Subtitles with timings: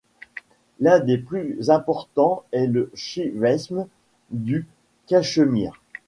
[0.79, 3.85] L’un des plus importants est le shivaïsme
[4.31, 4.67] du
[5.05, 5.79] Cachemire.